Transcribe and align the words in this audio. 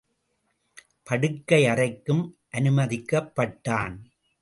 படுக்கை 1.03 1.61
அறைக்கும் 1.65 2.23
அனுமதிக்கப்பட்டான். 2.51 3.95